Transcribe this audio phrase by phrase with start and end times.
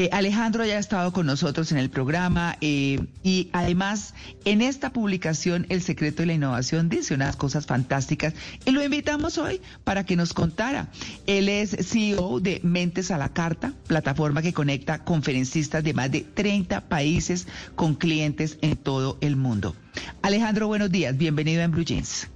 [0.00, 4.14] Eh, Alejandro ya ha estado con nosotros en el programa eh, y además
[4.46, 8.32] en esta publicación El secreto de la innovación dice unas cosas fantásticas
[8.64, 10.88] y lo invitamos hoy para que nos contara.
[11.26, 16.22] Él es CEO de Mentes a la Carta, plataforma que conecta conferencistas de más de
[16.22, 19.76] 30 países con clientes en todo el mundo.
[20.22, 22.26] Alejandro, buenos días, bienvenido en Blue Jeans.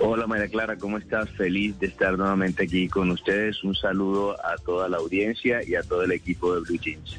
[0.00, 1.28] Hola María Clara, ¿cómo estás?
[1.30, 3.64] Feliz de estar nuevamente aquí con ustedes.
[3.64, 7.18] Un saludo a toda la audiencia y a todo el equipo de Blue Jeans.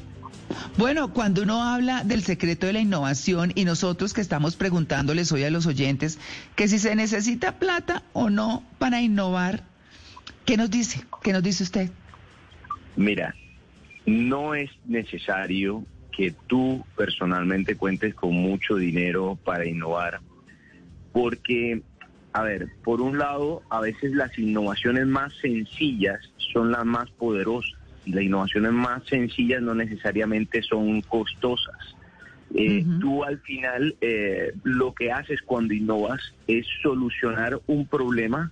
[0.78, 5.44] Bueno, cuando uno habla del secreto de la innovación y nosotros que estamos preguntándoles hoy
[5.44, 6.18] a los oyentes
[6.56, 9.62] que si se necesita plata o no para innovar,
[10.46, 11.02] ¿qué nos dice?
[11.22, 11.90] ¿Qué nos dice usted?
[12.96, 13.34] Mira,
[14.06, 15.84] no es necesario
[16.16, 20.20] que tú personalmente cuentes con mucho dinero para innovar,
[21.12, 21.82] porque
[22.32, 26.20] a ver, por un lado, a veces las innovaciones más sencillas
[26.52, 31.96] son las más poderosas y las innovaciones más sencillas no necesariamente son costosas.
[32.54, 38.50] Eh, tú al final eh, lo que haces cuando innovas es solucionar un problema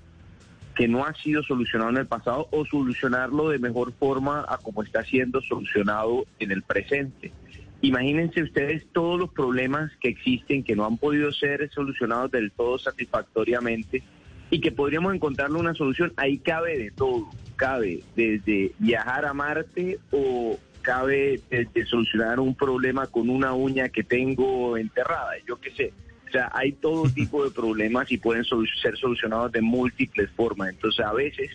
[0.77, 4.85] que no ha sido solucionado en el pasado o solucionarlo de mejor forma a como
[4.85, 7.33] está siendo solucionado en el presente.
[7.81, 12.79] Imagínense ustedes todos los problemas que existen que no han podido ser solucionados del todo
[12.79, 14.03] satisfactoriamente
[14.51, 16.13] y que podríamos encontrarle una solución.
[16.17, 23.07] Ahí cabe de todo, cabe desde viajar a Marte o cabe desde solucionar un problema
[23.07, 25.93] con una uña que tengo enterrada, yo qué sé.
[26.27, 30.71] O sea, hay todo tipo de problemas y pueden ser solucionados de múltiples formas.
[30.71, 31.51] Entonces, a veces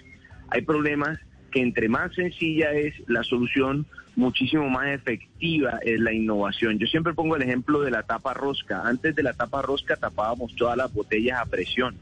[0.50, 1.20] hay problemas
[1.52, 3.86] que entre más sencilla es la solución,
[4.16, 6.80] muchísimo más efectiva es la innovación.
[6.80, 8.82] Yo siempre pongo el ejemplo de la tapa rosca.
[8.86, 11.96] Antes de la tapa rosca tapábamos todas las botellas a presión.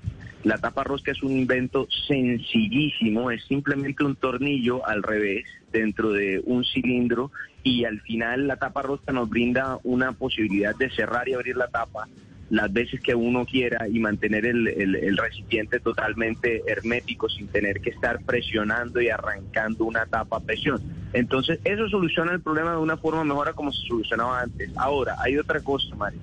[0.44, 6.42] La tapa rosca es un invento sencillísimo, es simplemente un tornillo al revés dentro de
[6.45, 7.32] un cilindro
[7.64, 11.67] y al final la tapa rosca nos brinda una posibilidad de cerrar y abrir la
[11.67, 12.08] tapa
[12.52, 18.20] las veces que uno quiera y mantener el, recipiente totalmente hermético sin tener que estar
[18.26, 20.82] presionando y arrancando una tapa a presión.
[21.14, 24.72] Entonces, eso soluciona el problema de una forma mejor a como se solucionaba antes.
[24.77, 26.17] Ahora, hay otra cosa, Mari,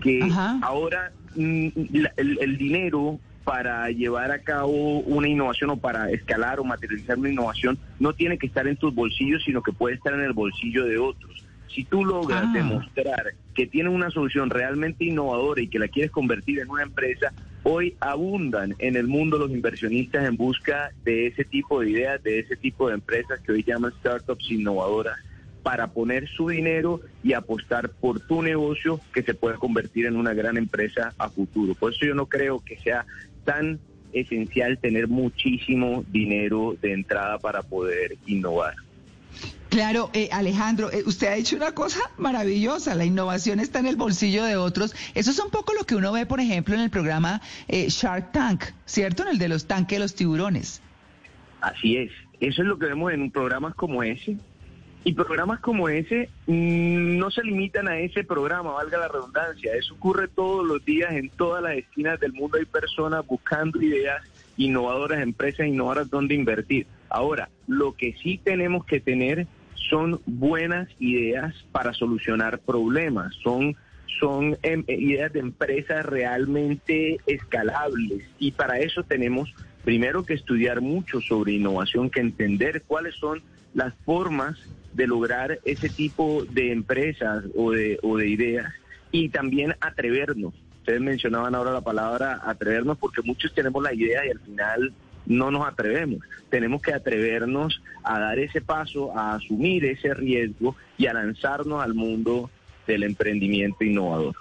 [0.00, 0.28] que
[0.62, 1.68] ahora mm,
[2.16, 7.78] el, dinero para llevar a cabo una innovación o para escalar o materializar una innovación
[8.00, 10.98] no tiene que estar en tus bolsillos, sino que puede estar en el bolsillo de
[10.98, 11.44] otros.
[11.68, 12.52] Si tú logras ah.
[12.52, 17.32] demostrar que tienes una solución realmente innovadora y que la quieres convertir en una empresa,
[17.64, 22.38] hoy abundan en el mundo los inversionistas en busca de ese tipo de ideas, de
[22.38, 25.18] ese tipo de empresas que hoy llaman startups innovadoras
[25.62, 30.34] para poner su dinero y apostar por tu negocio que se puede convertir en una
[30.34, 31.74] gran empresa a futuro.
[31.74, 33.06] Por eso yo no creo que sea
[33.44, 33.80] tan
[34.12, 38.74] esencial tener muchísimo dinero de entrada para poder innovar.
[39.74, 43.96] Claro, eh, Alejandro, eh, usted ha dicho una cosa maravillosa, la innovación está en el
[43.96, 44.94] bolsillo de otros.
[45.16, 48.30] Eso es un poco lo que uno ve, por ejemplo, en el programa eh, Shark
[48.30, 49.24] Tank, ¿cierto?
[49.24, 50.80] En el de los tanques de los tiburones.
[51.60, 54.36] Así es, eso es lo que vemos en programas como ese.
[55.02, 59.74] Y programas como ese mm, no se limitan a ese programa, valga la redundancia.
[59.74, 62.58] Eso ocurre todos los días en todas las esquinas del mundo.
[62.58, 64.22] Hay personas buscando ideas
[64.56, 66.86] innovadoras, empresas innovadoras donde invertir.
[67.08, 69.48] Ahora, lo que sí tenemos que tener
[69.88, 73.76] son buenas ideas para solucionar problemas, son,
[74.20, 80.80] son em, eh, ideas de empresas realmente escalables y para eso tenemos primero que estudiar
[80.80, 83.42] mucho sobre innovación, que entender cuáles son
[83.74, 84.58] las formas
[84.94, 88.72] de lograr ese tipo de empresas o de, o de ideas
[89.10, 90.54] y también atrevernos.
[90.78, 94.92] Ustedes mencionaban ahora la palabra atrevernos porque muchos tenemos la idea y al final
[95.26, 96.20] no nos atrevemos.
[96.50, 101.94] Tenemos que atrevernos a dar ese paso, a asumir ese riesgo y a lanzarnos al
[101.94, 102.50] mundo
[102.86, 104.34] del emprendimiento innovador.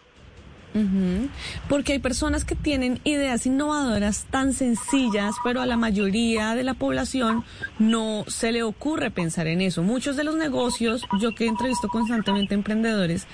[1.69, 6.73] Porque hay personas que tienen ideas innovadoras tan sencillas, pero a la mayoría de la
[6.73, 7.43] población
[7.79, 9.83] no se le ocurre pensar en eso.
[9.83, 13.27] Muchos de los negocios, yo que entrevisto constantemente emprendedores,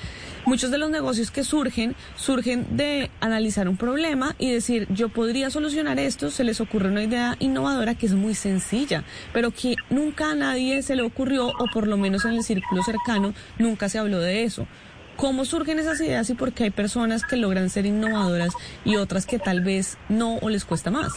[0.45, 5.49] muchos de los negocios que surgen, surgen de analizar un problema y decir, yo podría
[5.49, 9.03] solucionar esto, se les ocurre una idea innovadora que es muy sencilla,
[9.33, 12.83] pero que nunca a nadie se le ocurrió, o por lo menos en el círculo
[12.83, 14.67] cercano, nunca se habló de eso.
[15.19, 18.53] ¿Cómo surgen esas ideas y por qué hay personas que logran ser innovadoras
[18.85, 21.11] y otras que tal vez no o les cuesta más?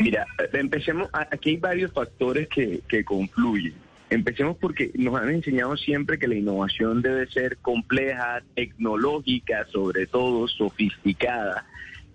[0.00, 3.72] Mira, empecemos, aquí hay varios factores que, que confluyen.
[4.10, 10.48] Empecemos porque nos han enseñado siempre que la innovación debe ser compleja, tecnológica, sobre todo
[10.48, 11.64] sofisticada.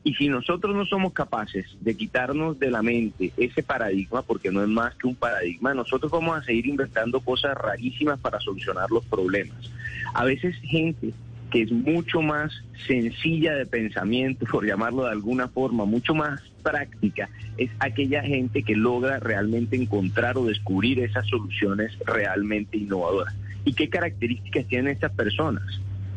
[0.04, 4.64] Y si nosotros no somos capaces de quitarnos de la mente ese paradigma, porque no
[4.64, 9.06] es más que un paradigma, nosotros vamos a seguir inventando cosas rarísimas para solucionar los
[9.06, 9.72] problemas.
[10.14, 11.14] A veces gente
[11.52, 12.52] que es mucho más
[12.88, 18.76] sencilla de pensamiento, por llamarlo de alguna forma, mucho más práctica, es aquella gente que
[18.76, 23.36] logra realmente encontrar o descubrir esas soluciones realmente innovadoras.
[23.66, 25.64] ¿Y qué características tienen estas personas?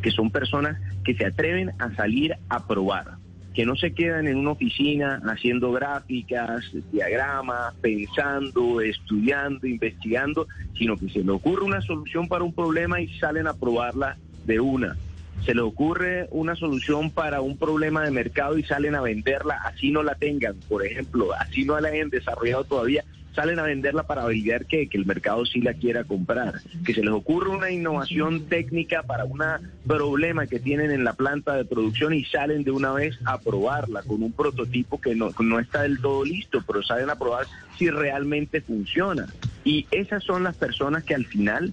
[0.00, 3.18] Que son personas que se atreven a salir a probar,
[3.54, 11.08] que no se quedan en una oficina haciendo gráficas, diagramas, pensando, estudiando, investigando, sino que
[11.08, 14.96] se le ocurre una solución para un problema y salen a probarla de una.
[15.44, 19.90] Se le ocurre una solución para un problema de mercado y salen a venderla, así
[19.90, 23.04] no la tengan, por ejemplo, así no la hayan desarrollado todavía,
[23.34, 26.60] salen a venderla para validar que, que el mercado sí la quiera comprar.
[26.84, 29.42] Que se les ocurre una innovación técnica para un
[29.86, 34.02] problema que tienen en la planta de producción y salen de una vez a probarla
[34.02, 37.46] con un prototipo que no, no está del todo listo, pero salen a probar
[37.76, 39.26] si realmente funciona.
[39.64, 41.72] Y esas son las personas que al final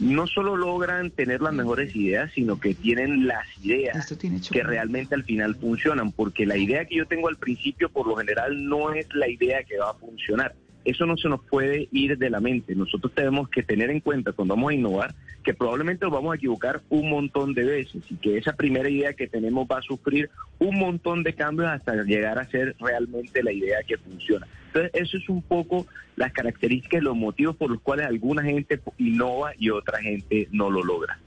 [0.00, 4.14] no solo logran tener las mejores ideas, sino que tienen las ideas
[4.50, 8.16] que realmente al final funcionan, porque la idea que yo tengo al principio por lo
[8.16, 12.18] general no es la idea que va a funcionar eso no se nos puede ir
[12.18, 12.74] de la mente.
[12.74, 16.36] Nosotros tenemos que tener en cuenta cuando vamos a innovar que probablemente nos vamos a
[16.36, 20.30] equivocar un montón de veces y que esa primera idea que tenemos va a sufrir
[20.58, 24.46] un montón de cambios hasta llegar a ser realmente la idea que funciona.
[24.68, 25.86] Entonces, eso es un poco
[26.16, 30.82] las características, los motivos por los cuales alguna gente innova y otra gente no lo
[30.82, 31.18] logra.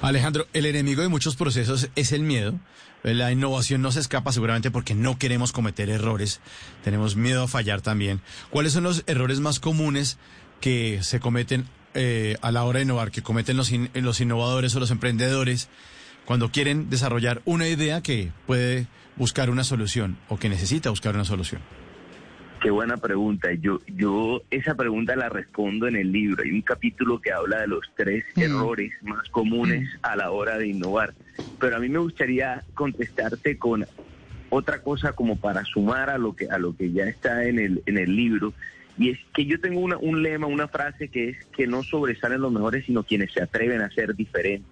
[0.00, 2.54] Alejandro, el enemigo de muchos procesos es el miedo.
[3.02, 6.40] La innovación no se escapa seguramente porque no queremos cometer errores.
[6.82, 8.20] Tenemos miedo a fallar también.
[8.50, 10.18] ¿Cuáles son los errores más comunes
[10.60, 14.80] que se cometen eh, a la hora de innovar, que cometen los, los innovadores o
[14.80, 15.68] los emprendedores
[16.24, 18.86] cuando quieren desarrollar una idea que puede
[19.16, 21.62] buscar una solución o que necesita buscar una solución?
[22.60, 23.52] Qué buena pregunta.
[23.54, 26.42] Yo, yo esa pregunta la respondo en el libro.
[26.42, 28.40] Hay un capítulo que habla de los tres mm.
[28.42, 29.98] errores más comunes mm.
[30.02, 31.14] a la hora de innovar.
[31.60, 33.86] Pero a mí me gustaría contestarte con
[34.50, 37.82] otra cosa como para sumar a lo que a lo que ya está en el
[37.86, 38.54] en el libro
[38.98, 42.40] y es que yo tengo una, un lema, una frase que es que no sobresalen
[42.40, 44.66] los mejores sino quienes se atreven a ser diferentes.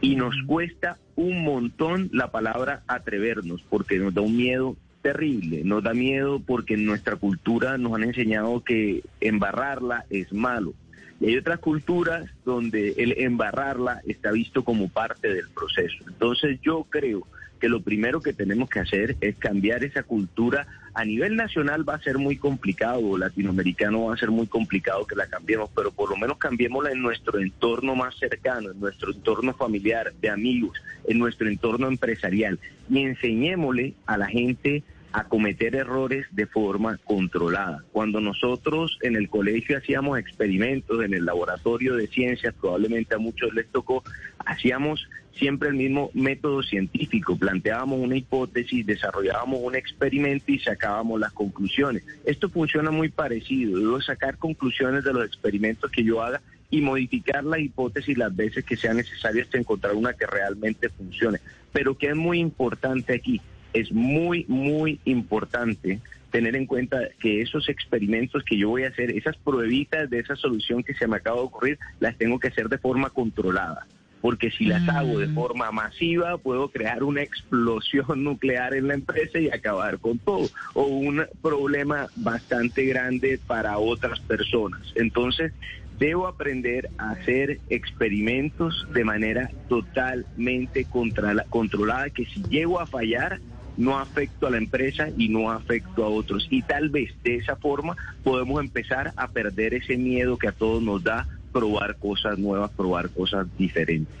[0.00, 0.46] Y nos mm.
[0.46, 6.40] cuesta un montón la palabra atrevernos porque nos da un miedo terrible, nos da miedo
[6.40, 10.72] porque en nuestra cultura nos han enseñado que embarrarla es malo.
[11.20, 16.02] Y hay otras culturas donde el embarrarla está visto como parte del proceso.
[16.08, 17.26] Entonces yo creo
[17.60, 20.66] que lo primero que tenemos que hacer es cambiar esa cultura.
[20.94, 25.16] A nivel nacional va a ser muy complicado, latinoamericano va a ser muy complicado que
[25.16, 29.52] la cambiemos, pero por lo menos cambiémosla en nuestro entorno más cercano, en nuestro entorno
[29.52, 32.58] familiar, de amigos, en nuestro entorno empresarial
[32.88, 34.82] y enseñémosle a la gente
[35.14, 37.84] a cometer errores de forma controlada.
[37.92, 43.54] Cuando nosotros en el colegio hacíamos experimentos en el laboratorio de ciencias, probablemente a muchos
[43.54, 44.02] les tocó,
[44.44, 45.08] hacíamos
[45.38, 52.02] siempre el mismo método científico, planteábamos una hipótesis, desarrollábamos un experimento y sacábamos las conclusiones.
[52.24, 57.44] Esto funciona muy parecido, debo sacar conclusiones de los experimentos que yo haga y modificar
[57.44, 61.38] la hipótesis las veces que sea necesario hasta encontrar una que realmente funcione.
[61.72, 63.40] Pero que es muy importante aquí,
[63.74, 66.00] es muy, muy importante
[66.30, 70.34] tener en cuenta que esos experimentos que yo voy a hacer, esas pruebitas de esa
[70.34, 73.86] solución que se me acaba de ocurrir, las tengo que hacer de forma controlada.
[74.20, 75.34] Porque si las hago de mm.
[75.34, 80.48] forma masiva, puedo crear una explosión nuclear en la empresa y acabar con todo.
[80.72, 84.80] O un problema bastante grande para otras personas.
[84.96, 85.52] Entonces,
[85.98, 93.40] debo aprender a hacer experimentos de manera totalmente controlada, que si llego a fallar,
[93.76, 96.46] no afecto a la empresa y no afecto a otros.
[96.50, 100.82] Y tal vez de esa forma podemos empezar a perder ese miedo que a todos
[100.82, 104.14] nos da probar cosas nuevas, probar cosas diferentes.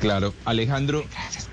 [0.00, 1.04] Claro, Alejandro,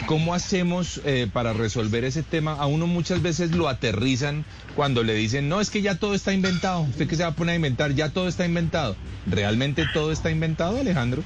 [0.08, 2.54] ¿cómo hacemos eh, para resolver ese tema?
[2.54, 4.44] A uno muchas veces lo aterrizan
[4.76, 7.36] cuando le dicen, no, es que ya todo está inventado, usted que se va a
[7.36, 8.96] poner a inventar, ya todo está inventado.
[9.28, 11.24] ¿Realmente todo está inventado, Alejandro?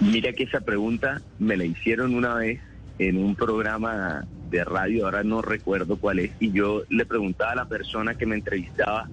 [0.00, 2.60] Mira que esa pregunta me la hicieron una vez
[2.98, 7.56] en un programa de radio, ahora no recuerdo cuál es, y yo le preguntaba a
[7.56, 9.08] la persona que me entrevistaba,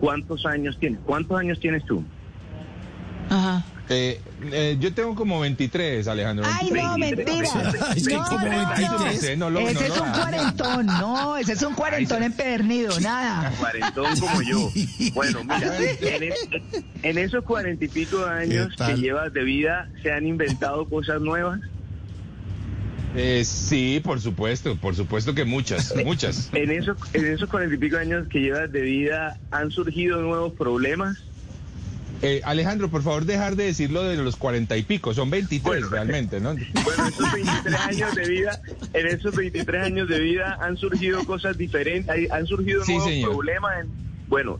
[0.00, 1.00] ¿cuántos años tienes?
[1.04, 2.04] ¿Cuántos años tienes tú?
[3.30, 3.64] Ajá.
[3.90, 4.18] Eh,
[4.50, 6.46] eh, yo tengo como 23, Alejandro.
[6.48, 7.48] Ay, no, mentira.
[9.36, 13.52] no, ese es un cuarentón, no, ese es un cuarentón empedernido, nada.
[13.58, 14.70] Cuarentón como yo.
[15.12, 16.32] Bueno, mira, en,
[17.02, 21.20] en esos cuarenta y pico de años que llevas de vida, ¿se han inventado cosas
[21.20, 21.60] nuevas?
[23.16, 26.50] Eh, sí, por supuesto, por supuesto que muchas, muchas.
[26.52, 30.52] En, eso, en esos cuarenta y pico años que llevas de vida, ¿han surgido nuevos
[30.54, 31.22] problemas?
[32.22, 35.90] Eh, Alejandro, por favor, dejar de decir lo de los cuarenta y pico, son 23
[35.90, 36.54] realmente, ¿no?
[36.84, 38.60] Bueno, esos 23 años de vida,
[38.92, 43.86] en esos 23 años de vida han surgido cosas diferentes, han surgido nuevos problemas.
[44.28, 44.58] bueno,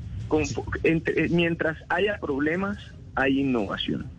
[0.82, 2.78] eh, mientras haya problemas,
[3.14, 4.10] hay innovación.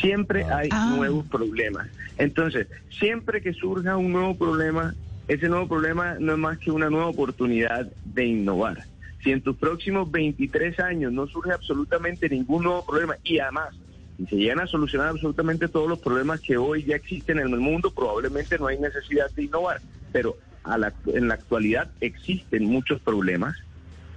[0.00, 0.58] Siempre ah.
[0.58, 0.94] hay ah.
[0.96, 1.88] nuevos problemas.
[2.18, 2.66] Entonces,
[2.98, 4.94] siempre que surja un nuevo problema,
[5.28, 8.84] ese nuevo problema no es más que una nueva oportunidad de innovar.
[9.22, 13.74] Si en tus próximos 23 años no surge absolutamente ningún nuevo problema y además
[14.18, 17.60] si se llegan a solucionar absolutamente todos los problemas que hoy ya existen en el
[17.60, 19.80] mundo, probablemente no hay necesidad de innovar.
[20.12, 23.56] Pero a la, en la actualidad existen muchos problemas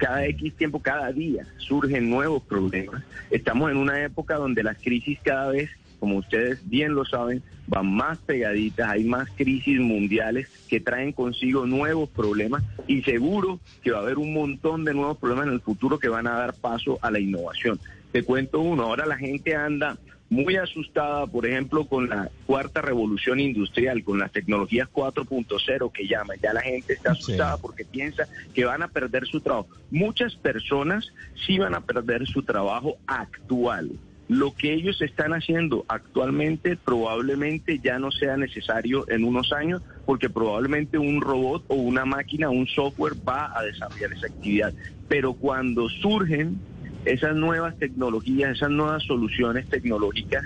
[0.03, 3.01] cada X tiempo, cada día surgen nuevos problemas.
[3.31, 5.69] Estamos en una época donde las crisis cada vez,
[6.01, 11.65] como ustedes bien lo saben, van más pegaditas, hay más crisis mundiales que traen consigo
[11.65, 15.61] nuevos problemas y seguro que va a haber un montón de nuevos problemas en el
[15.61, 17.79] futuro que van a dar paso a la innovación.
[18.11, 19.97] Te cuento uno, ahora la gente anda
[20.33, 26.37] muy asustada, por ejemplo, con la cuarta revolución industrial, con las tecnologías 4.0 que llaman.
[26.41, 29.67] Ya la gente está asustada porque piensa que van a perder su trabajo.
[29.91, 31.13] Muchas personas
[31.45, 33.91] sí van a perder su trabajo actual.
[34.27, 40.29] Lo que ellos están haciendo actualmente probablemente ya no sea necesario en unos años porque
[40.29, 44.73] probablemente un robot o una máquina, un software va a desarrollar esa actividad.
[45.07, 46.59] Pero cuando surgen
[47.05, 50.43] esas nuevas tecnologías, esas nuevas soluciones tecnológicas,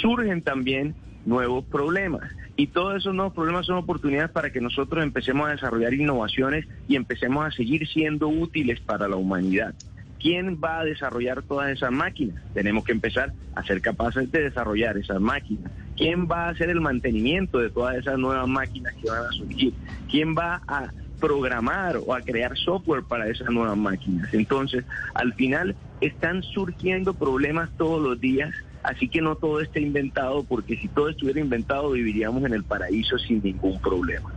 [0.00, 2.30] surgen también nuevos problemas.
[2.56, 6.96] Y todos esos nuevos problemas son oportunidades para que nosotros empecemos a desarrollar innovaciones y
[6.96, 9.74] empecemos a seguir siendo útiles para la humanidad.
[10.18, 12.42] ¿Quién va a desarrollar todas esas máquinas?
[12.52, 15.72] Tenemos que empezar a ser capaces de desarrollar esas máquinas.
[15.96, 19.72] ¿Quién va a hacer el mantenimiento de todas esas nuevas máquinas que van a surgir?
[20.10, 20.90] ¿Quién va a
[21.20, 24.32] programar o a crear software para esas nuevas máquinas.
[24.32, 28.50] Entonces, al final están surgiendo problemas todos los días,
[28.82, 33.18] así que no todo está inventado, porque si todo estuviera inventado viviríamos en el paraíso
[33.18, 34.30] sin ningún problema.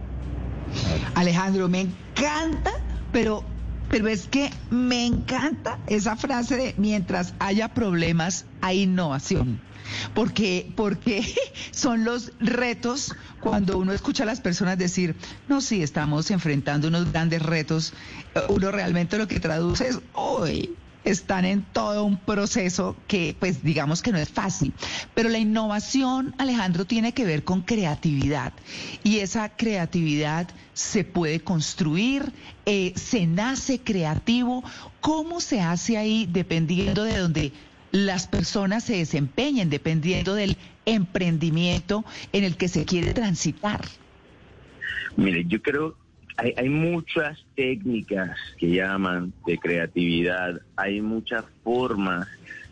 [1.16, 2.72] Alejandro, me encanta,
[3.12, 3.44] pero
[3.90, 9.60] pero es que me encanta esa frase de mientras haya problemas hay innovación
[10.14, 11.24] porque, porque
[11.72, 15.16] son los retos cuando uno escucha a las personas decir,
[15.48, 17.94] no, sí, estamos enfrentando unos grandes retos,
[18.50, 24.02] uno realmente lo que traduce es, hoy están en todo un proceso que, pues, digamos
[24.02, 24.74] que no es fácil.
[25.14, 28.54] Pero la innovación, Alejandro, tiene que ver con creatividad.
[29.04, 32.32] Y esa creatividad se puede construir,
[32.66, 34.64] eh, se nace creativo.
[35.02, 37.52] ¿Cómo se hace ahí dependiendo de donde
[37.92, 43.82] las personas se desempeñen dependiendo del emprendimiento en el que se quiere transitar?
[45.16, 45.96] Mire, yo creo
[46.38, 52.28] hay, hay muchas técnicas que llaman de creatividad, hay muchas formas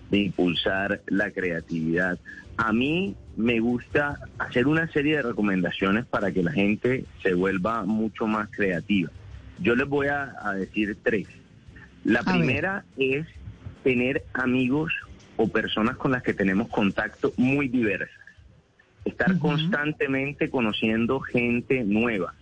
[0.09, 2.19] de impulsar la creatividad.
[2.57, 7.85] A mí me gusta hacer una serie de recomendaciones para que la gente se vuelva
[7.85, 9.09] mucho más creativa.
[9.59, 11.27] Yo les voy a, decir tres.
[12.03, 13.27] La primera es
[13.83, 14.91] tener amigos
[15.37, 18.17] o personas con las que tenemos contacto muy diversas.
[19.05, 22.33] Estar constantemente conociendo gente nueva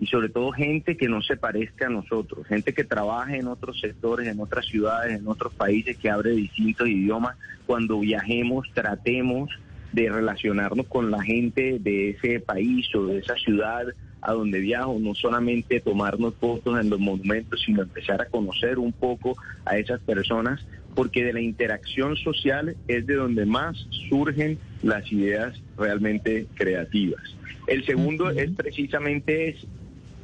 [0.00, 3.80] y sobre todo gente que no se parezca a nosotros, gente que trabaje en otros
[3.80, 7.36] sectores, en otras ciudades, en otros países, que abre distintos idiomas.
[7.66, 9.50] Cuando viajemos, tratemos
[9.92, 13.86] de relacionarnos con la gente de ese país o de esa ciudad
[14.20, 18.92] a donde viajo, no solamente tomarnos fotos en los monumentos, sino empezar a conocer un
[18.92, 20.64] poco a esas personas,
[20.94, 23.76] porque de la interacción social es de donde más
[24.08, 27.22] surgen las ideas realmente creativas.
[27.68, 29.56] El segundo es precisamente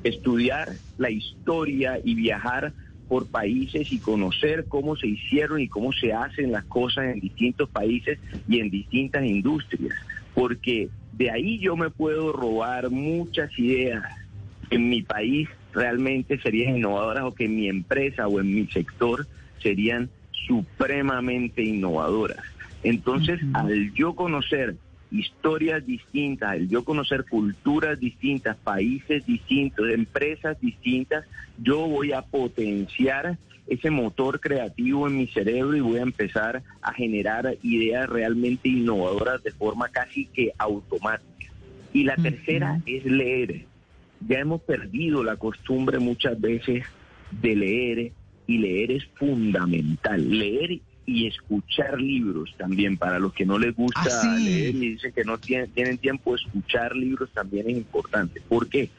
[0.05, 2.73] estudiar la historia y viajar
[3.09, 7.69] por países y conocer cómo se hicieron y cómo se hacen las cosas en distintos
[7.69, 8.19] países
[8.49, 9.95] y en distintas industrias,
[10.35, 14.05] porque de ahí yo me puedo robar muchas ideas.
[14.71, 19.27] En mi país realmente serían innovadoras o que en mi empresa o en mi sector
[19.63, 20.11] serían
[20.47, 22.45] supremamente innovadoras.
[22.83, 24.77] Entonces, al yo conocer
[25.15, 31.25] historias distintas, el yo conocer culturas distintas, países distintos, empresas distintas,
[31.59, 36.93] yo voy a potenciar ese motor creativo en mi cerebro y voy a empezar a
[36.93, 41.53] generar ideas realmente innovadoras de forma casi que automática.
[41.93, 43.67] Y la tercera es leer.
[44.27, 46.85] Ya hemos perdido la costumbre muchas veces
[47.31, 48.13] de leer
[48.47, 50.29] y leer es fundamental.
[50.29, 52.97] Leer y escuchar libros también.
[52.97, 54.45] Para los que no les gusta Ah, sí.
[54.45, 58.41] leer y dicen que no tienen, tienen tiempo, escuchar libros también es importante.
[58.49, 58.91] ¿Por qué?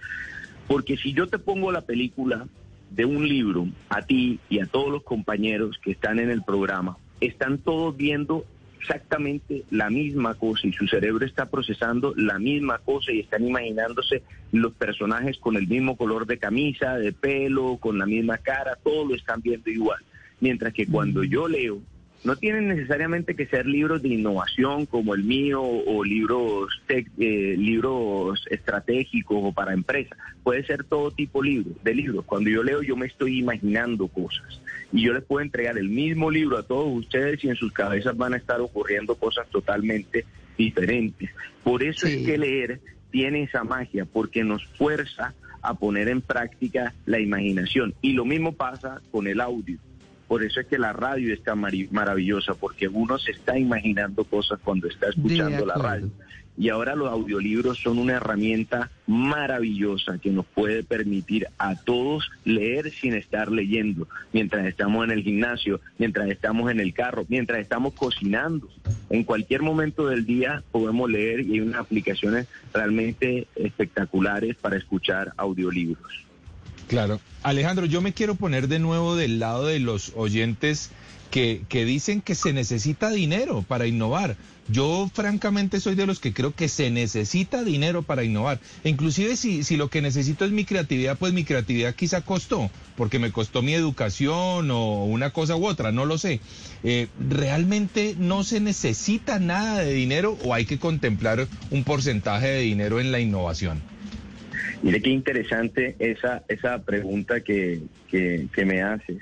[0.68, 2.48] Porque si yo te pongo la película
[2.92, 6.98] de un libro a ti y a todos los compañeros que están en el programa,
[7.22, 8.46] están todos viendo
[8.80, 14.22] exactamente la misma cosa y su cerebro está procesando la misma cosa y están imaginándose
[14.52, 19.06] los personajes con el mismo color de camisa, de pelo, con la misma cara, todo
[19.06, 20.00] lo están viendo igual.
[20.40, 21.82] Mientras que cuando yo leo,
[22.24, 28.46] no tienen necesariamente que ser libros de innovación como el mío o libros eh, libros
[28.50, 30.18] estratégicos o para empresas.
[30.44, 32.26] Puede ser todo tipo de libros.
[32.26, 36.32] Cuando yo leo yo me estoy imaginando cosas y yo les puedo entregar el mismo
[36.32, 40.26] libro a todos ustedes y en sus cabezas van a estar ocurriendo cosas totalmente
[40.58, 41.30] diferentes.
[41.64, 42.14] Por eso Sí.
[42.14, 42.80] es que leer
[43.12, 48.54] tiene esa magia porque nos fuerza a poner en práctica la imaginación y lo mismo
[48.54, 49.78] pasa con el audio.
[50.28, 54.88] Por eso es que la radio está maravillosa, porque uno se está imaginando cosas cuando
[54.88, 56.10] está escuchando la radio.
[56.58, 62.92] Y ahora los audiolibros son una herramienta maravillosa que nos puede permitir a todos leer
[62.92, 67.94] sin estar leyendo, mientras estamos en el gimnasio, mientras estamos en el carro, mientras estamos
[67.94, 68.70] cocinando.
[69.10, 75.34] En cualquier momento del día podemos leer y hay unas aplicaciones realmente espectaculares para escuchar
[75.36, 76.26] audiolibros.
[76.88, 77.20] Claro.
[77.44, 80.92] Alejandro, yo me quiero poner de nuevo del lado de los oyentes
[81.32, 84.38] que, que dicen que se necesita dinero para innovar.
[84.68, 88.60] Yo francamente soy de los que creo que se necesita dinero para innovar.
[88.84, 93.20] Inclusive si, si lo que necesito es mi creatividad, pues mi creatividad quizá costó, porque
[93.20, 96.40] me costó mi educación o una cosa u otra, no lo sé.
[96.84, 102.62] Eh, ¿Realmente no se necesita nada de dinero o hay que contemplar un porcentaje de
[102.62, 103.95] dinero en la innovación?
[104.82, 109.22] Mire qué interesante esa, esa pregunta que, que, que me haces.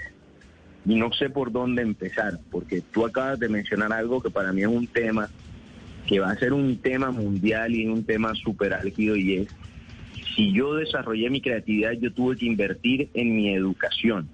[0.85, 4.61] Y no sé por dónde empezar, porque tú acabas de mencionar algo que para mí
[4.61, 5.29] es un tema
[6.07, 9.47] que va a ser un tema mundial y un tema súper álgido y es,
[10.35, 14.27] si yo desarrollé mi creatividad, yo tuve que invertir en mi educación.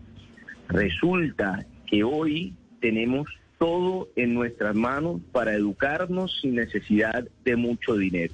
[0.67, 8.33] Resulta que hoy tenemos todo en nuestras manos para educarnos sin necesidad de mucho dinero.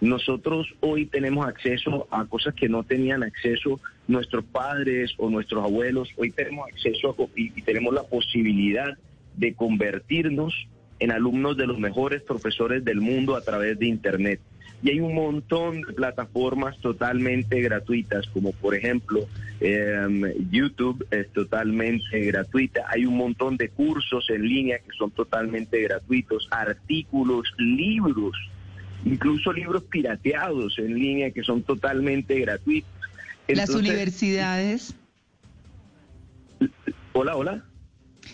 [0.00, 6.10] Nosotros hoy tenemos acceso a cosas que no tenían acceso nuestros padres o nuestros abuelos.
[6.16, 8.96] Hoy tenemos acceso a, y, tenemos la posibilidad
[9.36, 10.54] de convertirnos
[10.98, 14.40] en alumnos de los mejores profesores del mundo a través de Internet.
[14.82, 19.26] Y hay un montón de plataformas totalmente gratuitas, como por ejemplo
[19.60, 22.84] em, YouTube es totalmente gratuita.
[22.88, 28.36] Hay un montón de cursos en línea que son totalmente gratuitos, artículos, libros
[29.06, 32.90] incluso libros pirateados en línea que son totalmente gratuitos.
[33.48, 34.94] Las universidades,
[37.12, 37.64] Hola, hola.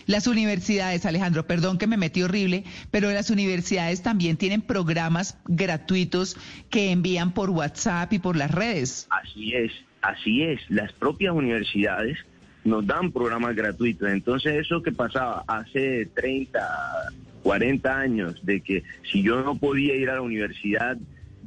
[0.07, 6.35] las universidades, Alejandro, perdón que me metí horrible, pero las universidades también tienen programas gratuitos
[6.69, 9.07] que envían por WhatsApp y por las redes.
[9.11, 10.59] Así es, así es.
[10.69, 12.17] Las propias universidades
[12.63, 14.09] nos dan programas gratuitos.
[14.09, 16.59] Entonces eso que pasaba hace 30,
[17.43, 20.97] 40 años, de que si yo no podía ir a la universidad,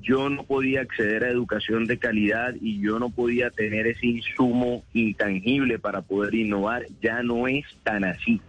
[0.02, 4.85] yo no podía acceder a educación de calidad y yo no podía tener ese insumo
[4.94, 8.40] intangible para poder innovar, ya no es tan así.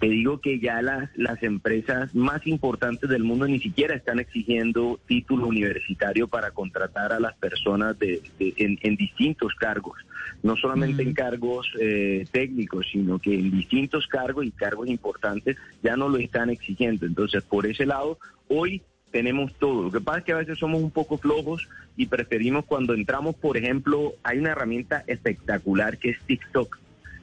[0.00, 5.00] Te digo que ya las, las empresas más importantes del mundo ni siquiera están exigiendo
[5.08, 9.98] título universitario para contratar a las personas de, de- en, en distintos cargos,
[10.44, 15.96] no solamente en cargos eh, técnicos, sino que en distintos cargos y cargos importantes ya
[15.96, 17.04] no lo están exigiendo.
[17.04, 19.82] Entonces, por ese lado, hoy tenemos todo.
[19.84, 23.34] Lo que pasa es que a veces somos un poco flojos y preferimos cuando entramos,
[23.34, 26.78] por ejemplo, hay una herramienta espectacular que es TikTok.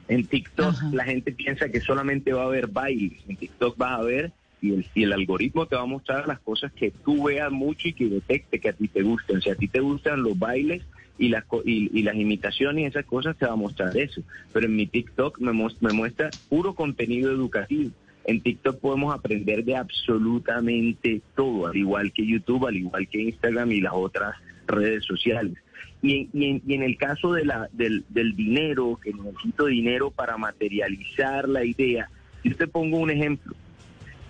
[0.08, 0.90] En TikTok Ajá.
[0.92, 3.18] la gente piensa que solamente va a haber bailes.
[3.28, 6.40] En TikTok vas a ver y el, y el algoritmo te va a mostrar las
[6.40, 9.40] cosas que tú veas mucho y que detecte que a ti te gustan.
[9.42, 10.82] Si a ti te gustan los bailes
[11.18, 14.22] y las, y, y las imitaciones y esas cosas, te va a mostrar eso.
[14.52, 17.90] Pero en mi TikTok me, me muestra puro contenido educativo.
[18.24, 23.70] En TikTok podemos aprender de absolutamente todo, al igual que YouTube, al igual que Instagram
[23.70, 24.34] y las otras
[24.66, 25.54] redes sociales.
[26.02, 30.10] Y, y en, y en el caso de la, del, del dinero, que necesito dinero
[30.10, 32.08] para materializar la idea,
[32.44, 33.54] yo te pongo un ejemplo.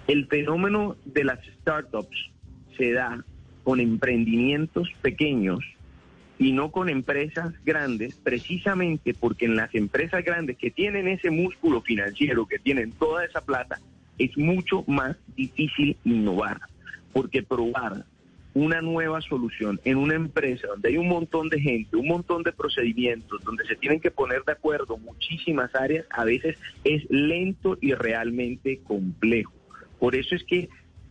[0.06, 2.30] El fenómeno de las startups
[2.76, 3.24] se da
[3.64, 5.61] con emprendimientos pequeños
[6.38, 11.80] y no con empresas grandes, precisamente porque en las empresas grandes que tienen ese músculo
[11.80, 13.80] financiero, que tienen toda esa plata,
[14.18, 16.61] es mucho más difícil innovar,
[17.12, 18.04] porque probar
[18.56, 22.52] una nueva solución en una empresa donde hay un montón de gente, un montón de
[22.52, 27.92] procedimientos, donde se tienen que poner de acuerdo muchísimas áreas, a veces es lento y
[27.92, 29.52] realmente complejo.
[29.98, 30.70] Por eso es que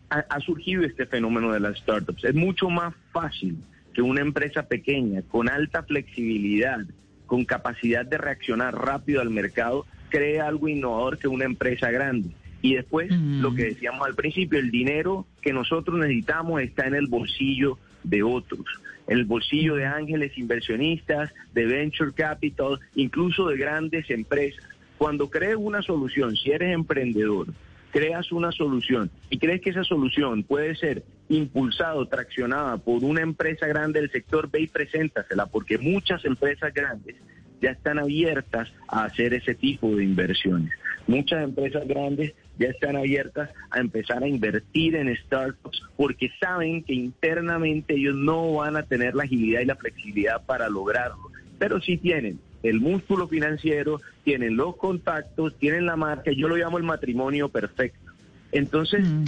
[0.10, 2.24] ha, surgido este fenómeno de las startups.
[2.24, 3.58] Es mucho más fácil
[3.94, 6.80] que una empresa pequeña, con alta flexibilidad,
[7.28, 12.30] con capacidad de reaccionar rápido al mercado, cree algo innovador que una empresa grande.
[12.66, 17.06] Y después, lo que decíamos al principio, el dinero que nosotros necesitamos está en el
[17.06, 18.66] bolsillo de otros,
[19.08, 24.66] en el bolsillo de ángeles inversionistas, de venture capital, incluso de grandes empresas.
[24.98, 27.54] Cuando crees una solución, si eres emprendedor,
[27.92, 33.22] creas una solución y crees que esa solución puede ser impulsada o traccionada por una
[33.22, 37.16] empresa grande del sector, ve y preséntasela, porque muchas empresas grandes
[37.62, 40.72] ya están abiertas a hacer ese tipo de inversiones.
[41.06, 46.94] Muchas empresas grandes ya están abiertas a empezar a invertir en startups porque saben que
[46.94, 51.98] internamente ellos no van a tener la agilidad y la flexibilidad para lograrlo, pero sí
[51.98, 57.50] tienen el músculo financiero, tienen los contactos, tienen la marca, yo lo llamo el matrimonio
[57.50, 58.12] perfecto.
[58.52, 59.26] Entonces, mm.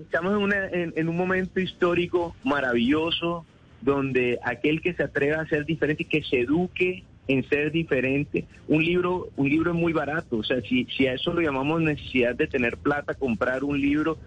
[0.00, 3.44] estamos en, en, un momento histórico maravilloso
[3.80, 8.46] donde aquel que se atreva a ser diferente, y que se eduque en ser diferente,
[8.66, 11.80] un libro, un libro es muy barato, o sea, si, si a eso lo llamamos
[11.80, 14.18] necesidad de tener plata, comprar un libro,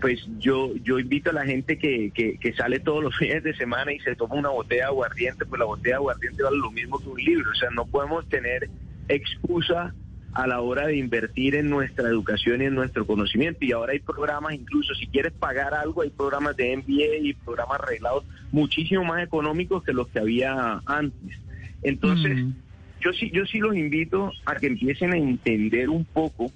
[0.00, 3.92] pues yo, yo invito a la gente que, que, sale todos los fines de semana
[3.92, 6.98] y se toma una botella de aguardiente, pues la botella de aguardiente vale lo mismo
[6.98, 7.50] que un libro.
[7.50, 8.68] O sea, no podemos tener
[9.08, 9.94] excusa
[10.32, 13.64] a la hora de invertir en nuestra educación y en nuestro conocimiento.
[13.64, 17.80] Y ahora hay programas, incluso si quieres pagar algo, hay programas de MBA y programas
[17.80, 21.38] arreglados muchísimo más económicos que los que había antes.
[21.82, 22.52] Entonces, mm.
[23.00, 26.52] yo sí, yo sí los invito a que empiecen a entender un poco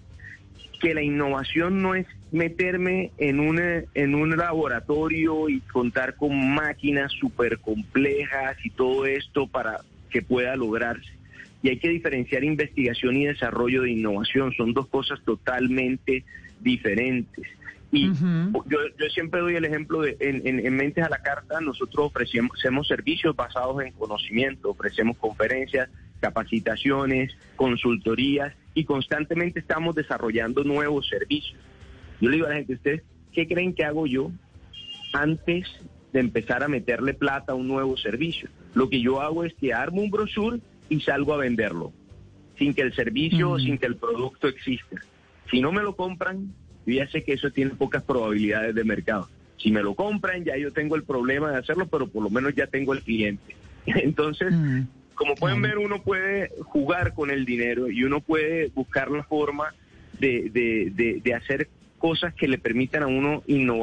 [0.81, 3.61] que la innovación no es meterme en un,
[3.95, 10.57] en un laboratorio y contar con máquinas súper complejas y todo esto para que pueda
[10.57, 11.11] lograrse.
[11.63, 14.53] Y hay que diferenciar investigación y desarrollo de innovación.
[14.53, 16.25] Son dos cosas totalmente
[16.61, 17.47] diferentes.
[17.95, 22.07] Y yo, yo, siempre doy el ejemplo de, en, en, Mentes a la Carta, nosotros
[22.07, 31.09] ofrecemos hacemos servicios basados en conocimiento, ofrecemos conferencias, capacitaciones, consultorías y constantemente estamos desarrollando nuevos
[31.09, 31.61] servicios.
[32.21, 33.03] Yo le digo a la gente, ¿ustedes
[33.33, 34.33] qué creen que hago yo
[35.13, 35.69] antes
[36.13, 38.49] de empezar a meterle plata a un nuevo servicio?
[38.75, 41.93] Lo que yo hago es que armo un brochure y salgo a venderlo,
[42.59, 44.97] sin que el servicio o sin que el producto exista.
[45.51, 46.55] Si no me lo compran,
[46.87, 49.29] yo ya sé que eso tiene pocas probabilidades de mercado.
[49.59, 52.55] Si me lo compran, ya yo tengo el problema de hacerlo, pero por lo menos
[52.55, 53.57] ya tengo el cliente.
[53.87, 54.53] Entonces,
[55.15, 59.75] como pueden ver, uno puede jugar con el dinero y uno puede buscar la forma
[60.19, 61.69] de, de, de, de hacer
[61.99, 63.83] cosas que le permitan a uno innovar.